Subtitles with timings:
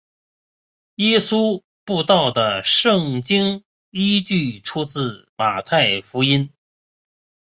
[0.95, 6.49] 耶稣步道的圣经依据出自马太福音。